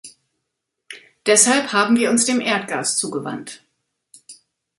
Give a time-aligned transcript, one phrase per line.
[1.27, 3.63] Deshalb haben wir uns dem Erdgas zugewandt.